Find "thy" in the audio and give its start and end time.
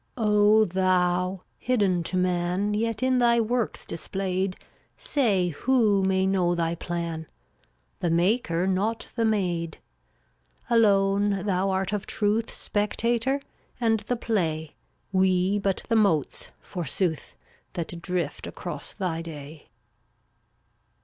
3.19-3.39, 6.55-6.73, 18.93-19.21